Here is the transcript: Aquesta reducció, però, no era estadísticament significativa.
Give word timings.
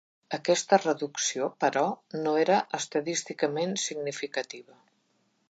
Aquesta 0.35 0.77
reducció, 0.79 1.49
però, 1.65 1.83
no 2.23 2.33
era 2.45 2.57
estadísticament 2.79 3.79
significativa. 3.87 4.81